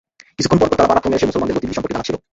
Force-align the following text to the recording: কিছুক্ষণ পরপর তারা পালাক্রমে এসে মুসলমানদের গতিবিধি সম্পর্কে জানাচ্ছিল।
কিছুক্ষণ 0.37 0.59
পরপর 0.61 0.77
তারা 0.79 0.91
পালাক্রমে 0.91 1.17
এসে 1.17 1.27
মুসলমানদের 1.29 1.55
গতিবিধি 1.55 1.75
সম্পর্কে 1.75 1.95
জানাচ্ছিল। 1.95 2.17